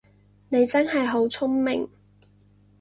[0.49, 1.87] 你真係好聰明